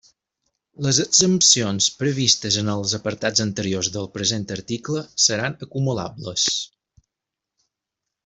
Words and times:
Les 0.85 0.99
exempcions 1.01 1.89
previstes 1.99 2.57
en 2.61 2.71
els 2.77 2.95
apartats 2.99 3.43
anteriors 3.45 3.91
del 3.99 4.09
present 4.15 4.49
article 4.57 5.05
seran 5.27 5.59
acumulables. 5.69 6.47